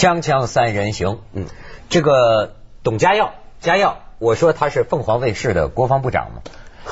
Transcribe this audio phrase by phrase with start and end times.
[0.00, 1.44] 锵锵三人行，嗯，
[1.90, 6.40] 这个董家耀，家耀，我说他是凤凰卫视的国防部长嘛。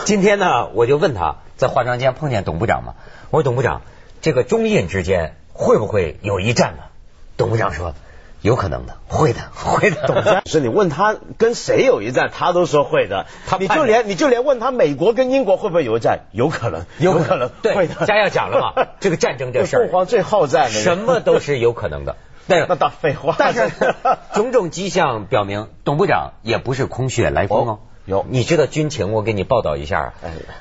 [0.05, 2.97] 今天呢，我就问他在化妆间碰见董部长嘛，
[3.31, 3.81] 我说董部长，
[4.21, 6.83] 这个中印之间会不会有一战呢？
[7.39, 7.95] 董部长说。
[8.41, 10.07] 有可能的，会的， 会的。
[10.07, 13.27] 董家是你问他跟谁有一战，他都说会的。
[13.49, 17.89] 他你就连你就连问他美国跟英国会不会有一战，有可能，有可能，对。
[18.07, 22.15] 家耀讲了嘛，这个战争这事儿，凤凰最好战，什么都是有可能的。
[22.51, 23.37] 那那大废话。
[23.39, 23.71] 但是
[24.35, 27.79] 种种迹象表明，董部长也不是空穴来风哦。
[28.07, 30.15] 有，你知道军情，我给你报道一下。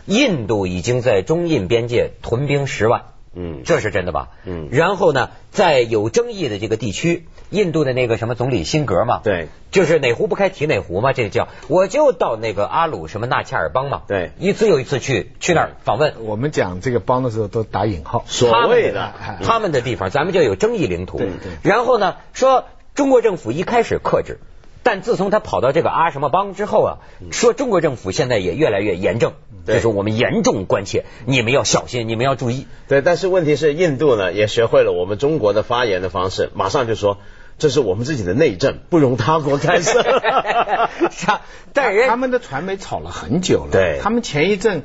[0.06, 3.04] 印度已经在中印边界屯兵十万。
[3.40, 4.30] 嗯，这是真的吧？
[4.46, 16.16] 嗯，然后呢，在有争议的这个地区，印度的那个什么总理辛格嘛，对，就是哪壶不开提哪壶嘛，这叫我就到那个阿鲁什么纳恰尔邦嘛，对，一次又一次去去那儿访问。
[16.26, 21.20] 我们讲这个邦的时候都打引号，所谓的他们的地方，咱们叫有争议领土。
[21.20, 21.52] 对对。
[21.62, 24.40] 然后呢，说中国政府一开始克制。
[24.88, 26.98] 但自从他跑到这个阿什么邦之后啊，
[27.30, 29.34] 说中国政府现在也越来越严正，
[29.66, 32.68] 就是我们严重关切，你们要小心，你们要注意。
[32.88, 37.18] 对，但是问题是印度呢也学会了我们中国的发言的方式，马上就说
[37.58, 40.02] 这是我们自己的内政，不容他国干涉。
[41.12, 41.42] 是啊，
[41.74, 44.84] 但人他们的传媒吵了很久了，对，他们前一阵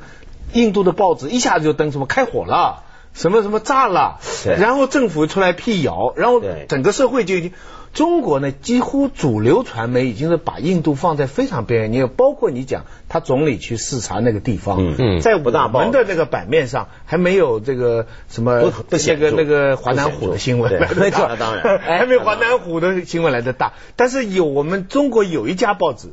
[0.51, 4.19] 印度的报纸一下子就登什么开火了，什么什么炸了，
[4.59, 7.53] 然后政府出来辟谣，然后整个社会就已经。
[7.93, 11.91] 中国呢，几乎主流传媒已经是把印度放在非常边缘。
[11.93, 23.73] 你包括你讲他总理去视察那个地方，嗯在我们的那个版面上还没有这个什么那个那个华南虎的新闻，没错，当然 还没华南虎的新闻来的大。
[23.95, 26.09] 但是有我们中国有一家报纸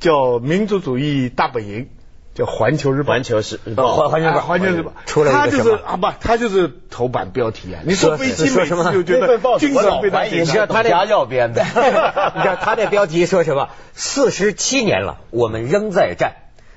[0.00, 1.88] 叫民族主义大本营。
[2.36, 7.80] 叫环球日报，环球是环环球日报，环球日报出来他就是啊不，他就是头版标题啊。
[7.84, 8.92] 你说飞机说什么？
[8.92, 11.64] 就觉得军事非常你知道他家要编的，
[12.36, 13.70] 你知道他那标题说什么？
[13.94, 16.34] 四十七年了，我们仍在战。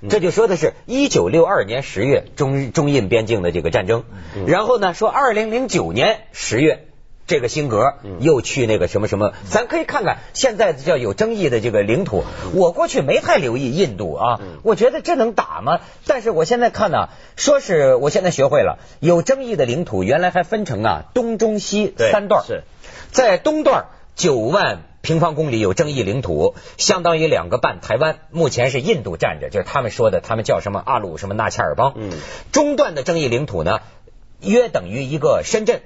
[0.09, 4.05] 这就说的是一九六二年十月中中印边境的这个战争。
[4.47, 6.85] 然后呢，说二零零九年十月。
[7.29, 12.23] 这个辛格又去那个什么什么，咱可以看看现在叫有争议的这个领土。
[12.55, 15.79] 我过去没太留意印度啊，我觉得这能打吗？
[16.07, 22.43] 但是我现在看呢，说是我现在学会了，有争议的领土原来还分成啊东中西三段。
[22.47, 22.63] 是
[23.11, 23.85] 在东段
[24.15, 31.93] 九万平方公里有争议领土，相当于两个半台湾，目前是印度占着，就是他们说的，他们叫什么阿鲁什么纳恰尔邦。
[31.95, 32.11] 嗯，
[32.51, 33.81] 中段的争议领土呢，
[34.41, 35.81] 约等于一个深圳。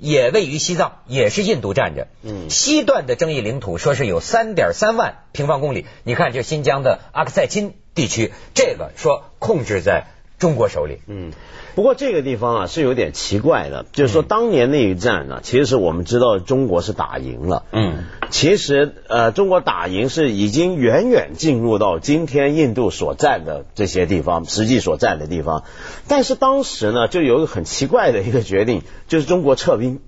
[0.00, 2.08] 也位于西藏，也是印度占着。
[2.22, 5.86] 嗯，西段的争议领土说是有三点三万平方公里。
[6.04, 10.06] 你看，就新疆的阿克塞钦地区，这个说控制在
[10.38, 11.00] 中国手里。
[11.06, 11.32] 嗯。
[11.74, 17.64] 不过这个地方啊是有点奇怪的，就是说当年那一战呢，其实我们知道中国是打赢了。
[17.72, 25.64] 嗯，其实呃中国打赢是已经远远进入到今天印度所占的这些地方，实际所占的地方。
[26.08, 30.00] 但是当时呢就有一个很奇怪的一个决定，就是中国撤兵，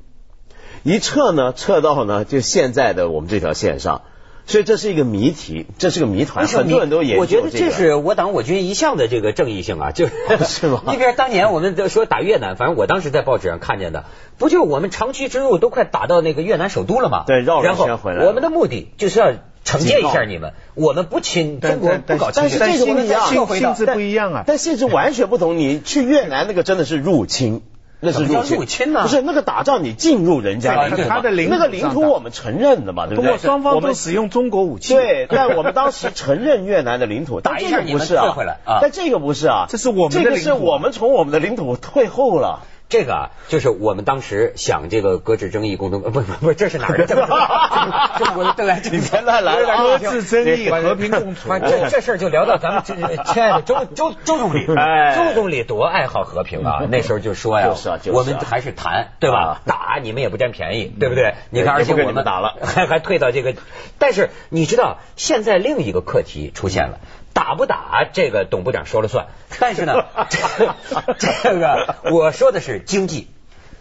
[0.83, 4.03] 一撤呢撤到呢就现在的我们这条线上。
[4.45, 7.21] 所以这是一个谜题，这是个谜团，很多人都研究。
[7.21, 10.13] 我觉得这是我党我军一向的这个正义性啊，就是
[10.45, 10.83] 是吗？
[10.89, 14.05] 你比如当年我们在说打越南，反正我当时在报纸上看见的，
[14.39, 17.25] 不就我们长驱直入都快打到那个越南首都了吗？
[17.27, 18.27] 对，绕了圈回来。
[18.27, 19.33] 我们的目的就是要
[19.65, 22.59] 惩戒一下你们，我们不侵中国，不搞侵略。
[22.59, 24.45] 但是这个不一样，性质不一样啊。
[24.47, 27.63] 但性质完全不同，你去越南那个真的是入侵。
[28.05, 29.03] 那是入侵呢？
[29.03, 33.39] 不是那个打仗，你进入人家领土，他的领那个领土我们承认的嘛，对不对？
[33.39, 34.93] 双方都使用中国武器。
[34.93, 38.35] 对，但我们当时承认越南的领土， 但这个不是啊，
[38.83, 42.65] 但这个不是啊，这是我们这个是我们从我们的领土退后了。
[42.93, 47.07] 这个啊，就是我们当时想这个搁置争议共同， 不不不，这是哪儿的？
[47.07, 51.49] 中国的对来，你别乱来搁置争议和平共处。
[51.59, 52.95] 这这事儿就聊到咱们这
[53.33, 56.83] 亲爱的周周周总理，周总理多爱好和平啊！
[56.91, 57.71] 那时候就说呀，
[58.13, 59.63] 我们还是谈对吧？
[59.65, 61.33] 打你们也不占便宜，对不对？
[61.49, 63.55] 你看，而且我们打了，还还退到这个。
[63.99, 66.99] 但是你知道，现在另一个课题出现了。
[67.33, 70.05] 打不打这个董部长说了算， 但是呢，
[71.19, 73.29] 这个我说的是经济。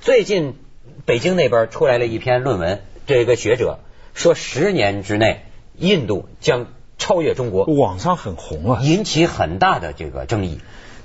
[0.01, 0.55] 最近
[1.05, 3.79] 北京那边出来了一篇论文，这个学者
[4.13, 5.45] 说十年之内
[5.77, 6.67] 印度将
[6.97, 10.59] 超越中国，网上很红啊，引起很大的这个争议。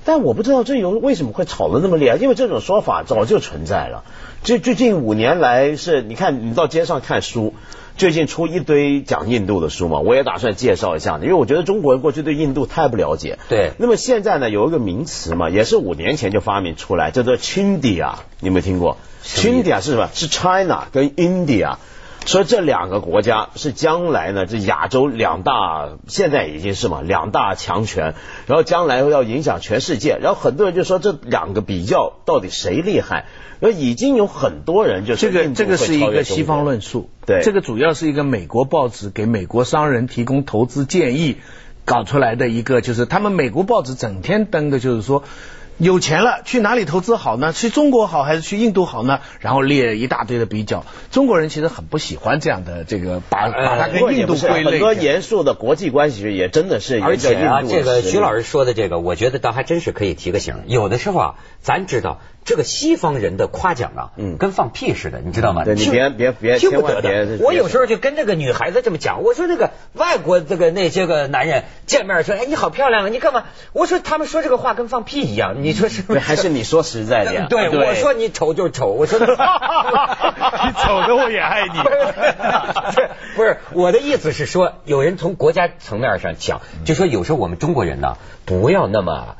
[0.04, 4.04] 但我不知道这由为什么会吵得那么厉害，因为这种说法早就存在了。
[4.44, 7.54] 这最近五年来是，你看你到街上看书。
[7.96, 13.38] 最近出一堆讲印度的书嘛，我也打算介绍一下，因为我觉得中国人过去对印度太不了解。
[13.48, 13.72] 对。
[13.78, 20.10] 那么现在呢，有一个名词嘛，也是五年前就发明出来，叫做 Chindia，你有没有听过？Chindia 是什么？
[20.12, 21.76] 是 China 跟 India。
[22.26, 28.14] 说这两个国家是将来呢，这亚洲两大现在已经是嘛两大强权，
[28.46, 33.26] 然后将来要影响全世界，然后很多人就说这两个比较到底谁厉害？
[33.60, 41.36] 那已经有很多人就这个这个是一个西方论述，对，这个主要是一个美国报纸给美国商人提供投资建议
[41.84, 45.22] 搞出来的一个，就是他们美国报纸整天登的就是说。
[45.78, 47.52] 有钱了，去哪里投资好呢？
[47.52, 49.20] 去中国好还是去印度好呢？
[49.40, 50.86] 然后列一大堆的比较。
[51.10, 54.70] 中国人其实很不喜欢这样的这个把把它跟印度归类。
[54.70, 57.00] 很多严肃的国际关系也真的是。
[57.02, 60.62] 而且啊，这个徐老师说的这个，我觉得倒还真是可以提个醒。
[60.66, 62.20] 有的时候啊，咱知道。
[62.46, 65.64] 这个西方人的夸奖啊，嗯，跟放屁似的，你知道吗？
[65.64, 67.38] 对你别别别听不得的。
[67.40, 73.46] 我有时候就跟这个女孩子这么讲，我说那个外国这个那些个男人见面说，哎，你好漂亮啊，你干嘛？
[73.72, 76.20] 我说他们说这个话跟放屁一样，你说是不是？
[76.20, 77.46] 还是你说实在的呀？
[77.50, 79.34] 对，我说你丑就丑，我说 你丑
[81.02, 81.74] 的我也爱你。
[83.34, 89.34] 不是我的意思是说，有人从国家层面上讲，就说有时候我们中国人呢，不要那么。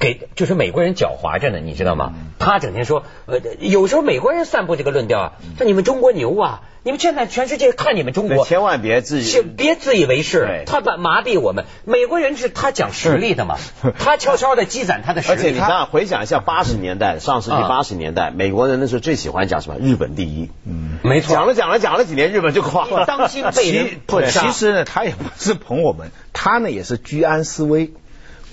[0.00, 2.14] 给就是美国人狡猾着呢，你知道吗？
[2.38, 11.66] 他整天说，呃，有时候美国人散布这个论调啊，说你们中国牛啊，你们现在全世界看你们中国，千万别自己别自以为是，他把麻痹我们。
[11.84, 13.58] 美国人是他讲实力的嘛，
[14.00, 15.38] 他悄悄的积攒他的实力。
[15.38, 19.78] 而且你看，回想一下八十年代，上世纪八十年代，美国人那时候最喜欢讲什么？
[19.78, 20.48] 日本第一。
[20.64, 21.34] 嗯，没错。
[21.34, 23.04] 讲了讲了讲了几年，日本就垮了。
[23.04, 27.92] 当心被人不，其实呢，他也不是捧我们，他呢也是居安思危。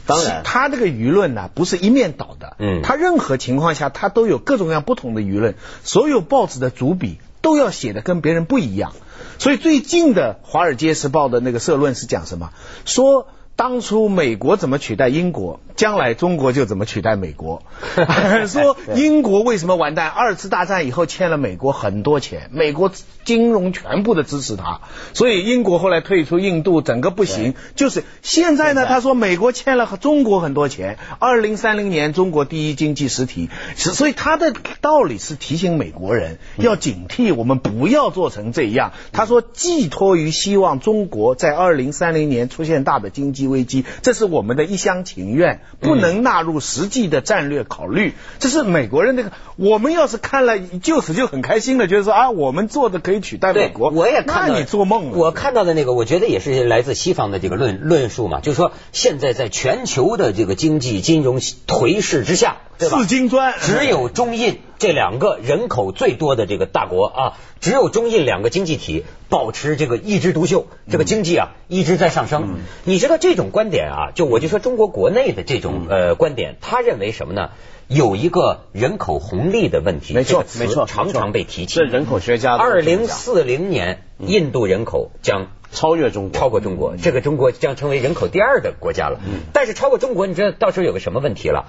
[0.07, 2.55] 当然，他这个舆论呢，不是一面倒的。
[2.57, 5.55] 嗯，他任何情况下，他都有各种各样不同的舆论。
[5.83, 8.93] 所有报纸的主笔都要写的跟别人不一样。
[9.37, 12.51] 所以最近的《华尔街时报》的那个社论是讲什么？
[12.85, 13.27] 说。
[13.57, 17.63] 当初美国怎么取代英国，将来中国就怎么取代美国。
[18.47, 20.09] 说英国为什么完蛋？
[20.09, 22.91] 二次大战以后欠了美国很多钱，美国
[23.25, 24.81] 金融全部的支持他，
[25.13, 27.55] 所以英国后来退出印度，整个不行。
[27.75, 38.93] 就是现在呢，他说美国欠了中国很多钱，二零三零年中国第一经济实体，所以他的道理是提醒美国人要警惕，我们不要做成这样。
[39.13, 43.46] 他说寄托于希望中国在二零三零年出现大的经济。
[43.47, 48.13] 危机，这是我们的一厢情愿，不能纳入实际的战略考虑。
[48.39, 53.89] 这是美国人那个，我们要是看了就此就很开心了，觉得说啊，我们做的可以取代美国。
[53.89, 55.11] 我也看到你做梦。
[55.11, 67.33] 我看到的那个，我觉得也是来自西方的这个论论述嘛，就是说现在在全球的这个经济金融颓势之下，四金砖只有中印这两个人口最多的这个大国啊。
[67.59, 72.59] 只有中印两个经济体保持这个一枝独秀，这个经济啊一直在上升。
[72.83, 77.49] 你知道这种观点啊，就我就说中国国内的这种呃观点，他认为什么呢？
[77.87, 81.75] 有一个人口红利的问题，没错没错，常常被提起。
[81.75, 89.19] 这人口学家二零四零年印度人口将超越中国，超过中国，这个中国将成为人口第二的国家了。
[89.53, 91.65] 但是超过中国，你知道到时候有个什么问题了？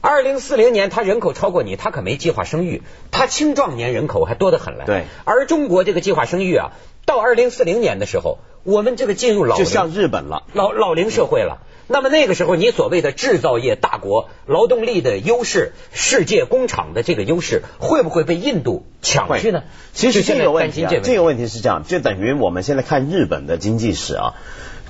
[0.00, 4.84] 二零四零年，他人口超过你，他可没计划生育，他青壮年人口还多得很嘞。
[4.86, 6.72] 对，而中国这个计划生育啊，
[7.04, 11.58] 到二零四零年的时候，我们这个进入老就像日本了，老老龄社会了。
[11.88, 19.62] 那么那个时候，你所谓的制造业大国、劳动力的优势、世界工厂的这个优势，会不会被印度抢去呢？
[19.92, 24.34] 其实这个问题，这个问题是这样，就等于我们现在看日本的经济史啊。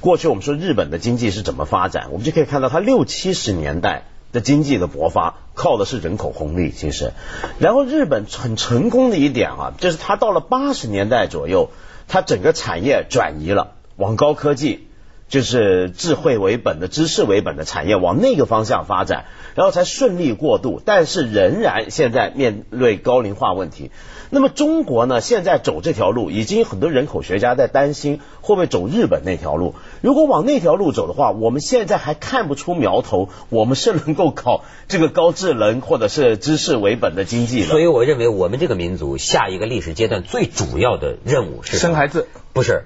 [0.00, 4.04] 过去我们说日本的经济是怎么发展，我们就可以看到它六七十年代。
[4.32, 7.12] 的经济的勃发靠的是人口红利，其实，
[7.58, 11.70] 然后日本很成功的一点啊，就是它到了八十年代左右，
[12.08, 14.88] 它整个产业转移了，往高科技，
[15.28, 23.90] 就是智慧为本的、知识为本的产业往那个方向发展，然后才顺利过渡，但是仍然现在面对高龄化问题。
[24.28, 25.20] 那么中国呢？
[25.20, 29.76] 现在走这条路，已经很多人口学家在担心会不会走日本那条路。
[30.02, 37.66] 如果往那条路走的话，我们现在还看不出苗头，我们是能够搞这个高智能或者是知识为本的经济的。
[37.66, 42.84] 所以我认为，我们这个民族下一个历史阶段最主要的任务是生孩子，不是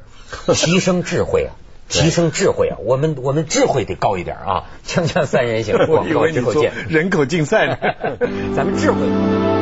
[0.55, 1.53] 提升智慧啊，
[1.89, 2.79] 提升智慧啊。
[2.85, 4.65] 我们我们智慧得高一点啊。
[4.87, 6.73] 锵锵三人行， 广告之后见。
[6.89, 7.77] 人口竞赛呢？
[8.57, 9.60] 咱们智慧。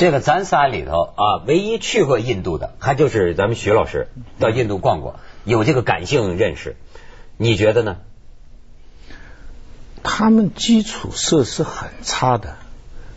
[0.00, 6.76] 这个咱仨里头啊，唯一去过印度的，还就是咱们徐老师到印度逛过，有这个感性认识。
[7.36, 7.98] 你觉得呢？
[10.02, 12.56] 他们基础设施很差的，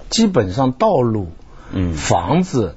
[0.10, 1.32] 基本上道路、
[1.72, 2.75] 嗯，房子、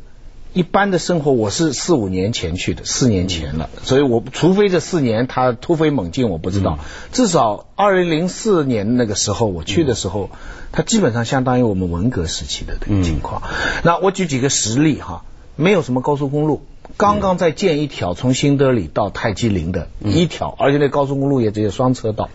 [0.56, 6.78] 一般的生活，我是四五年前去的，四年前了，所以我除非这四年他突飞猛进，我不知道。
[7.12, 10.30] 至少二零零四年那个时候我去的时候，
[10.72, 13.42] 它基本上相当于我们文革时期的这个情况。
[13.84, 15.24] 那我举几个实例哈，
[15.56, 16.62] 没有什么高速公路，
[16.96, 22.30] 刚刚在建一条从新德里到泰姬陵的一条，而且那高速公路也只有双车道。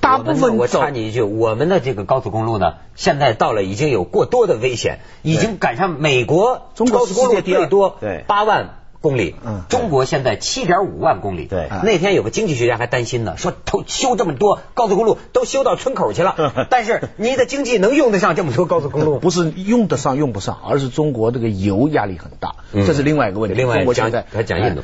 [0.00, 9.34] 大部分我插你一句，我们的这个高速公路呢，现在到了已经有过多的危险，已经赶上美国高速公路最多八万公里，
[9.68, 11.46] 中国现在七点五万公里。
[11.46, 16.66] 对，那天有个经济学家还担心呢，说都修这么多高速公路，都修到村口去了。
[16.70, 19.18] 但是你的经济能用得上这么多高速公路？
[19.20, 23.56] 不是用得上用不上，而是中国这个油压力很大，这是另外一个问题。
[23.56, 24.82] 另外讲还讲印度，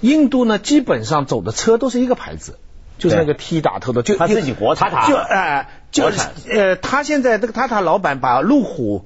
[0.00, 2.58] 印度呢基本上走的车都是一个牌子。
[2.98, 6.10] 就是那个 T 打头的，就他自己国产，就哎，就
[6.50, 9.04] 呃，他现在这个塔塔老板把路虎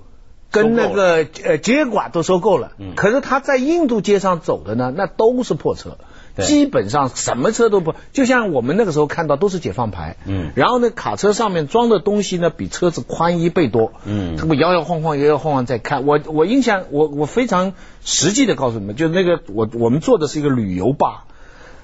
[0.50, 5.98] 跟那个呃捷管都收购了，可是他在印度街上走的呢，那都是破车，
[6.36, 17.74] 基本上什么车都不，就像我们那个时候看到都是解放牌，嗯，然后呢，卡车上面装的东西呢比车子宽一倍多，嗯，这么摇摇晃晃，摇摇晃晃在看，我我印象我我非常
[18.04, 21.24] 实际的告诉你们，就是那个我我们坐的是一个旅游巴。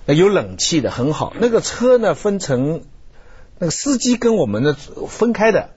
[0.07, 2.81] 有冷气的很好，那个车呢分成
[3.59, 5.69] 那个司机跟我们的分开的，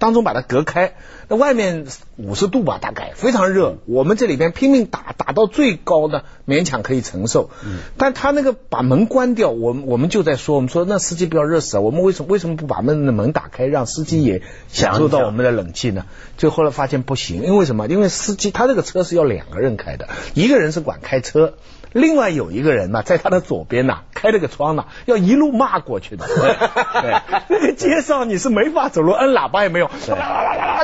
[0.00, 0.94] 当中把它隔开。
[1.28, 3.76] 那外面五十度吧，大概非常热。
[3.86, 7.50] 我们这里边拼命打，打到最高呢勉强可以承受。
[7.64, 11.80] 嗯，但他那个把门关掉，我们我们就在说，我们说那司机不要热死啊。
[11.80, 16.06] 我们为什么为什么不把门的门打开，让司机也享受到我们的冷气呢？
[16.36, 17.86] 就后来发现不行，因为什么？
[17.86, 21.54] 因为司机他这个车是要两个人开的，一个人是管开车。
[21.92, 26.26] 另外有一个人呢，在他的左边呢，开了个窗呢，要一路骂过去的。
[26.28, 27.16] 对，
[27.48, 29.90] 那个街上你是没法走路，摁喇叭也没有。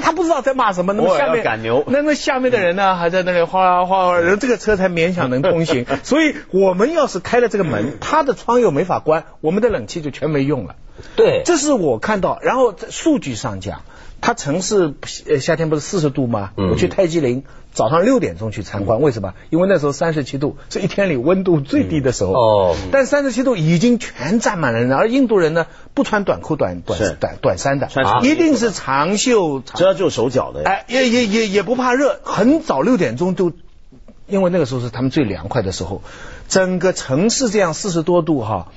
[0.03, 0.93] 他不知道在骂什么。
[0.93, 5.87] 那么下面赶牛，那那下面的人呢，还在那里哗哗，然后这个车才勉强能通行。
[6.03, 10.75] 所以我们要是开了这个门，他的窗又没法关，我们的冷气就全没用了。
[11.15, 12.39] 对，这是我看到。
[12.43, 13.83] 然后在数据上讲。
[14.21, 14.95] 它城市
[15.29, 16.51] 呃夏天不是四十度吗？
[16.57, 19.35] 我去泰姬陵早上六点钟去参观，为什么？
[19.51, 22.33] 因为那时候三十七度是一天里温度最低的时候。
[22.33, 22.77] 哦。
[22.91, 27.89] 但三十七度已经全站满了人，而印度人呢不穿短裤短短短短衫的，
[28.23, 30.63] 一定是长袖遮住手脚的。
[30.65, 33.53] 哎，也也也也不怕热，很早六点钟就，
[34.27, 36.03] 因为那个时候是他们最凉快的时候，
[36.49, 38.73] 整个城市这样四十多度哈，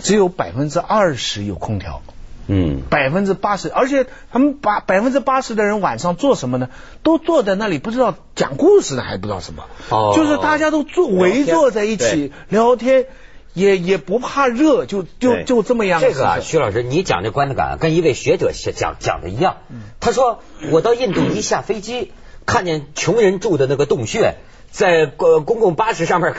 [0.00, 2.02] 只有百分之二十有空调。
[2.50, 6.70] 嗯，百分之八十，而且他们把百分之八十的人晚上做什么呢？
[7.02, 9.66] 都坐在那里，不知道讲故事呢，还不知道什么。
[9.90, 13.04] 哦，就是大家都坐围坐在一起聊天，
[13.52, 16.00] 也也不怕热，就就就这么样。
[16.00, 19.58] 这个啊，徐老师，你讲这观感跟一位学者讲讲的一样。
[20.00, 20.40] 他说，
[20.70, 22.12] 我到印度一下飞机，
[22.46, 24.36] 看见穷人住的那个洞穴。
[24.70, 26.34] 在公公共巴士上面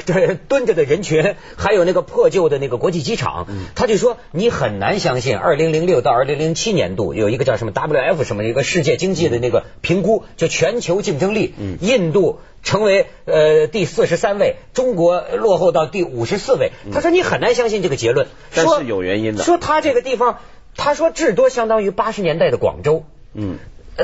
[0.47, 16.71] 蹲着的人群，还有那个破旧的那个国际机场，他就说你很难相信，二零零六到二零零七年度有一个叫什么 WF 什么一个世界经济的那个评估，就全球竞争力，印度成为呃第四十三位，中国落后到第五十四位。
[16.93, 19.43] 他说你很难相信这个结论，但是有原因的。
[19.43, 20.39] 说他这个地方，
[20.75, 23.03] 他说至多相当于八十年代的广州。
[23.33, 23.57] 嗯。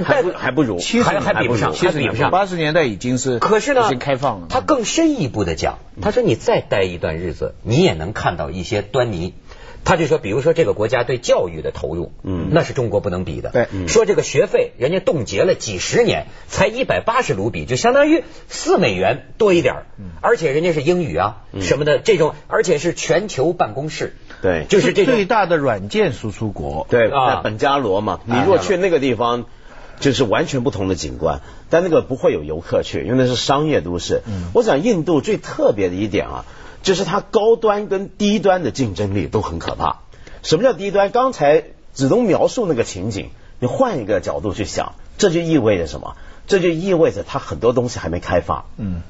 [0.04, 2.32] 还不还不如，还还比不上，还比不上。
[2.32, 4.48] 八十年代已经是，可是呢，已经开放了。
[4.50, 9.34] 他更深一步的讲，他说你再待一段日子，你也能看到一些端倪。
[9.88, 13.52] 他就说，比如说这个国家对教育的投入，嗯，那是中国不能比的。
[13.52, 19.84] 对，说这个学费，人家冻结了几十年，才一百八十卢比，就相当于四美元多一点
[20.22, 24.16] 而且人家是英语啊什么的这种，而且是全球办公室。
[24.42, 26.88] 对，就是这最大的软件输出国。
[26.90, 29.46] 对啊，本加罗嘛，你如果去那个地方。
[30.00, 34.22] 就是完全不同的景观，但那个不会有游客去，因为那是商业都市。
[34.28, 36.46] 嗯我想印度最特别的一点啊，
[36.84, 40.02] 就是它高端跟低端的竞争力都很可怕。
[40.44, 41.12] 什么叫低端？
[41.12, 46.16] 刚才子东描述那个情景，你换一个角度去想，这就意味着什么？
[46.48, 48.66] 这就意味着它很多东西还没开发。
[48.78, 49.02] 嗯，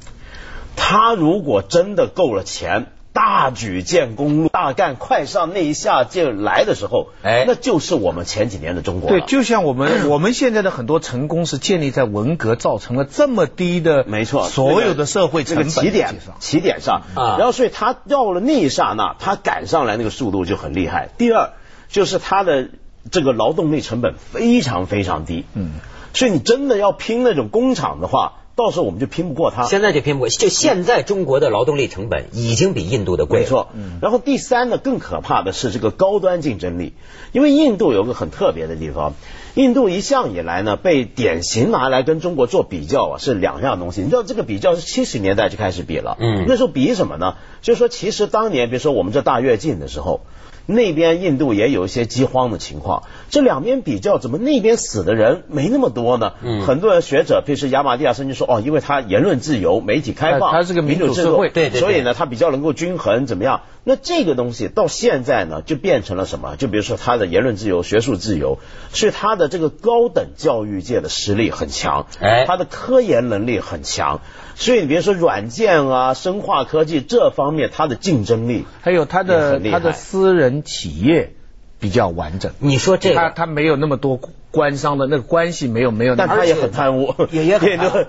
[0.76, 2.88] 它如果真的够了钱。
[3.16, 9.10] 大举建公路，大干快上那一下就来的时候，哎，那就是我们前几年的中国。
[9.10, 21.10] 对，就像我们 我们现在的很多成功是建立在文革造成了这么低的，没错，所有的社会这个起点起点上啊，然后所以他到了那一刹那，他赶上来那个速度就很厉害。
[21.18, 21.54] 第二
[21.88, 22.68] 就是他的
[23.12, 25.76] 这个劳动力成本非常非常低，嗯，
[26.14, 28.34] 所以你真的要拼那种工厂的话。
[28.56, 30.30] 到时候我们就拼不过他，现在就拼不过。
[30.30, 33.68] 就现在中国的劳动力成本已经比印度的贵，没错。
[34.02, 36.94] 然后第三呢，更可怕的是这个高端竞争力，
[37.34, 39.14] 因为印度有个很特别的地方，
[39.56, 44.02] 印度一向以来呢，被典型拿来跟中国做比较啊，是两样东西。
[44.02, 47.36] 你知道这个比较是七十年代就开始比了，嗯，那时候比什么呢？
[47.62, 50.22] 就是说，其实当年比如说我们这大跃进的时候。
[50.66, 56.34] 那边印度也有一些饥荒的情况，这两边比较，怎么那边死的人没那么多呢？
[56.42, 63.62] 嗯，很多人学者，譬如说亚马蒂亚森就说，哦，因为他言论自由，媒体开放，他是个民主社会，对对，所以呢，他比较能够均衡，怎么样？
[63.84, 66.56] 那这个东西到现在呢，就变成了什么？
[66.56, 68.58] 就比如说他的言论自由、学术自由，
[68.92, 74.22] 所以他的这个高等教育界的实力很强，哎，他的科研能力很强。
[74.58, 81.34] 所以你别说软件啊、生化科技这方面，它的竞争力还有他的他的私人企业
[81.80, 82.54] 比较完整。
[82.60, 84.20] 你说这他他没有那么多
[84.52, 88.06] 官商的那个关系，没有没有，但他也很贪污， 也也很贪污。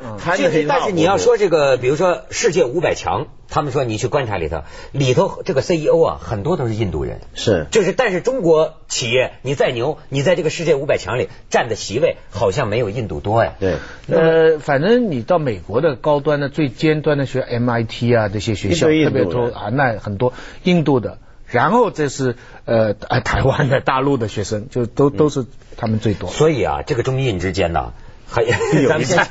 [0.69, 3.26] 但是你要说这个，比如说世界五百强。
[3.49, 7.21] 他们说你去观察里头，里头这个 CEO 啊，很多都是印度人。
[7.33, 13.55] 是，就是，但是中国企业你再牛，你在这个世界五百强里占的席位好像没有印度多呀。
[13.61, 13.76] 对，
[14.09, 20.33] 呃，反正你到美国的高端的最尖端的学 MIT 啊这些学校特别多啊，那很多
[20.65, 26.29] 印度的，然后这是呃台湾的大陆的学生，就都都是他们最多。
[26.31, 27.93] 所以啊，这个中印之间呢。
[28.29, 28.45] 还
[28.88, 29.25] 咱们先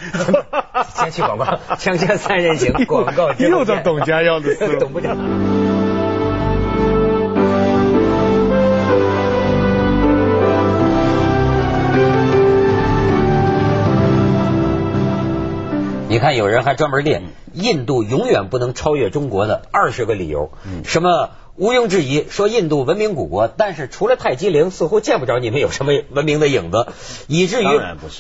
[0.96, 5.14] 先去广告，锵锵三人行广告，又在董家要的懂不了。
[16.08, 20.52] 你看，有人还专门列印度永远不能超越中国的二十个理由，
[20.86, 21.32] 什么？
[21.58, 26.88] 毋庸置疑，说印度文明古国，但是除了泰姬陵，似乎见不着你们有什么文明的影子，
[27.28, 27.68] 以至于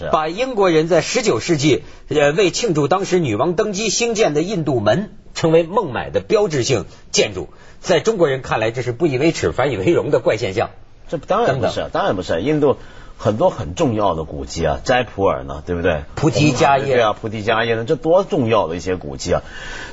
[0.10, 7.50] 把英国人在十九世纪呃为庆祝当时女王登基兴建的印度门，称为孟买的标志性建筑，
[7.82, 10.70] 在中国人看来，这是不以为耻反以为荣的怪现象。
[11.10, 12.42] 这当然不是，当然不是。
[12.42, 12.77] 印度
[13.17, 16.03] 很多很重要的古迹啊，斋普尔呢，对不对？
[16.15, 19.41] 菩提迦耶，对啊，菩提迦耶呢，这多重要的一些古迹啊！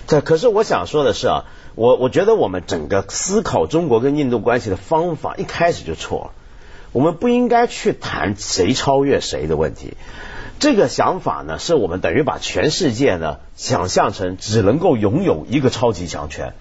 [0.07, 1.45] 这可是我想说的是啊。
[1.75, 6.31] 我我觉得我们整个思考中国跟印度关系的方法一开始就错了。
[6.93, 9.97] 我们不应该去谈谁超越谁的问题。
[10.59, 16.53] 这个想法呢，是我们等于把全世界呢想象成只能够拥有一个超级强权，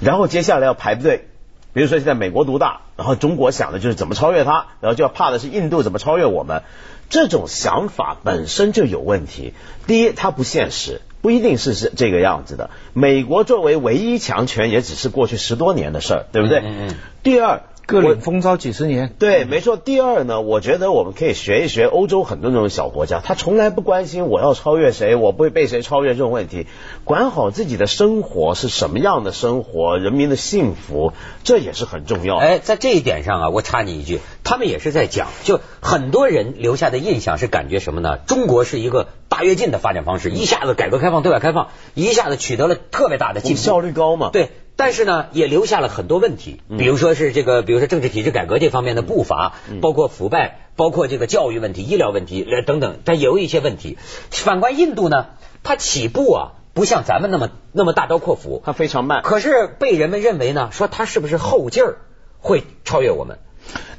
[0.00, 1.28] 然后接下来要排队。
[1.74, 6.62] 比如说现在美国独大，然后中国想的就是怎么超越它，然后就要怕的是印度怎么超越我们。
[7.10, 9.52] 这种想法本身就有问题。
[9.86, 11.02] 第一，它不现实。
[11.20, 12.70] 不一定是是这个样子的。
[12.92, 16.60] 美国作为唯一强权，也只是过去十多年的事儿，对不对？
[16.60, 16.96] 嗯嗯。
[17.22, 17.62] 第二。
[17.86, 19.76] 各领风骚几十年，对，没错。
[19.76, 26.66] 第二呢，我觉得我们可以学一学欧洲很多那种小国家，他从来不关心我要超越谁，我不会被谁超越这种问题，
[27.04, 32.36] 管好自己的生活是什么样的生活，人民的幸福，这也是很重要。
[32.38, 38.16] 哎，在这一点上啊，我插你一句，他们也是在讲，就很多人留下的印象是感觉什么呢？
[38.26, 44.30] 中国是一个大跃进的发展方式，一下子改革开放、对外开放，一下子取得了特别大的进步，效率高嘛？
[44.32, 44.50] 对。
[44.76, 53.98] 但是呢，也留下了很多问题，比如说是这个，比如说政治体制改革这方面的步伐，包括腐败，包括这个教育问题、医疗问题等等，但也有一些问题。
[54.30, 55.26] 反观印度呢，
[55.62, 59.22] 它起步啊，不像咱们那么那么大刀阔斧，它非常慢。
[59.22, 61.98] 可是被人们认为呢，说它是不是后劲儿
[62.40, 63.38] 会超越我们？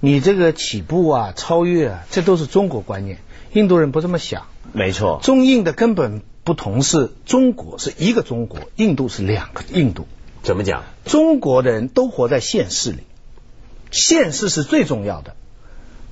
[0.01, 3.19] 你这个起步啊，超越啊，这都是中国观念，
[3.53, 4.43] 印度人不这么想。
[4.73, 10.05] 没错，中印的根本不同是，中国是一个中国，印度是两个印度。
[10.45, 10.83] 怎么讲？
[11.05, 12.99] 中国的人都活在现实里，
[13.89, 15.35] 现实是最重要的。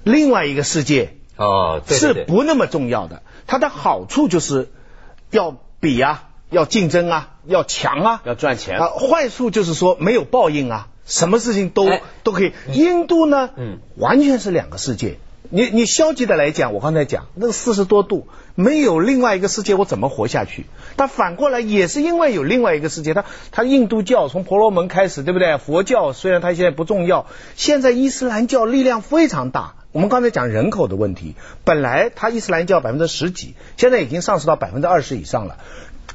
[0.04, 3.22] 另外一个世界哦是不那么重要的。
[3.46, 4.72] 它的好处就是
[5.30, 8.88] 要比啊，要竞争啊，要强啊，要赚钱啊。
[8.90, 11.88] 坏处就是说没有报应啊，什么事情都
[12.24, 12.54] 都可以。
[12.74, 15.20] 印度呢，嗯，完全是两个世界。
[15.50, 20.66] 你你消极的来讲，我刚才讲那个四十多度，没有另外一个世界，我怎么活下去？
[20.96, 25.58] 但反过来也是因为有另外一个世界，它它印度教从婆罗门开始，对不对？
[25.58, 29.76] 佛教虽然它现在不重要，现在伊斯兰教力量非常大。
[29.92, 35.58] 我们刚才讲人口的问题，本来它伊斯兰教百分之十几，现在已经上升到百分之二十以上了。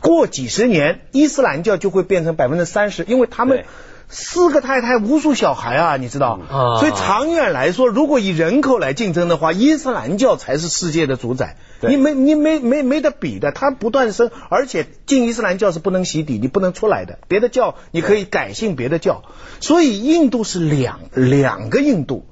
[0.01, 3.65] 过几十年，伊斯兰教就会变成百分之三十，因为他们。
[4.09, 6.41] 四个太太，无数小孩啊，你知道？
[6.81, 11.57] 所以长远来说，如果以人口来竞争的话，伊斯兰教才是世界的主宰。
[11.81, 17.19] 你没你没没没得比的，它不断生，而且进伊斯兰教是不能洗底，你不能出来的。
[17.29, 19.23] 别的教你可以改信别的教，
[19.61, 22.27] 所以印度是两两个印度。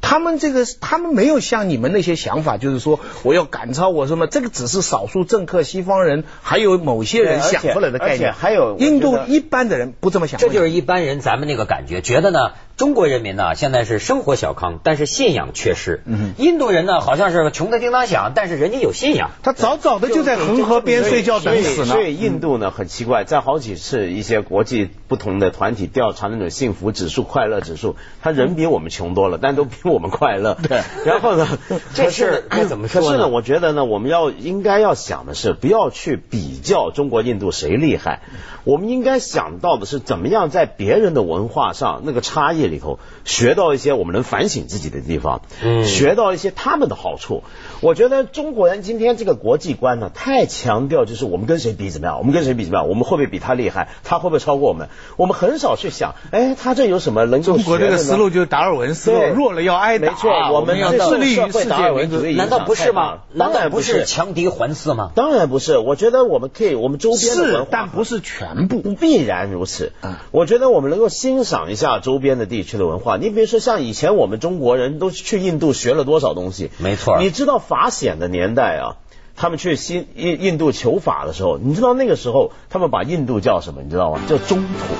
[0.00, 8.32] 他们这个，他们没有像你们那些想法，就是说我要赶超我什么，这个只是少数政客、西方人，还有某些人想出来的概念。
[8.32, 10.40] 还有印度一般的人不这么想。
[10.40, 16.04] 这就是一般人咱们那个感觉，觉得呢，中国人民呢现在是生活小康，但是信仰缺失。
[16.36, 19.32] 印度人呢好像是穷的叮当响，但是人家有信仰。
[19.42, 21.86] 他早早的就在恒河边睡觉等死呢。
[21.86, 30.56] 所以印度呢很奇怪，在好几次一些国际不同的团体调查那种幸福指数、快乐指数，他人比我们穷多了，但都比我们快乐。
[30.62, 30.82] 对。
[31.04, 31.48] 然后呢，
[31.94, 33.06] 这事该怎么说呢？
[33.08, 38.20] 可是呢，我觉得呢，我们要应该要想的是，不要去比较中国、印度谁厉害。
[38.62, 47.42] 我们应该想到的是，怎么样在别人的文化上那个差异里头，学到一些我们能反省自己的地方，嗯，学到一些他们的好处。
[47.80, 54.88] 我觉得中国人今天这个国际观呢，太强调就是我们跟谁比怎么样，我们跟谁比怎么样，我们会不会比他厉害，他会不会超过我们？
[55.16, 60.08] 我们很少去想，哎，他这有什么能够中国这个思路就是达尔文思路，弱了要挨打。
[60.08, 62.34] 没错，我们要致力于世界为主义。
[62.34, 63.20] 难道不是吗？
[63.38, 65.12] 当然不是强敌环伺吗？
[65.14, 65.78] 当然不是。
[65.78, 69.28] 我觉得我们可以，我们周边是，但不是全部，必然。
[69.38, 69.92] 然如此，
[70.32, 73.18] 我觉得我们能够欣赏一下周边的地区的文化。
[73.18, 76.70] 你比如说，像以前我们中国人都去印度学了多少东西？
[76.78, 78.96] 没错，你知道法显的年代啊，
[79.36, 83.82] 他们去新印印度求法的时候，你知道那个时候他们把印度叫什么？
[83.84, 84.20] 你知道吗？
[84.26, 84.94] 叫中土。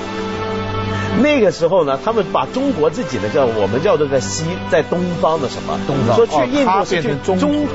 [1.21, 5.81] 那个时候呢，他们把中国自己的叫我们叫做在西在东方的什么？
[5.87, 6.15] 东方。
[6.15, 7.73] 说去印度是去中土。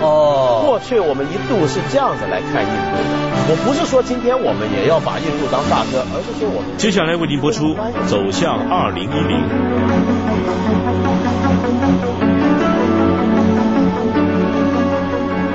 [0.00, 0.62] 哦。
[0.64, 3.04] 过去我们一度是这样子来看印度的。
[3.48, 6.78] 我不是说今天我们也要把印度当大哥，而是说我们。
[6.78, 7.74] 接下来为您播出
[8.06, 9.36] 《走向二零一零》。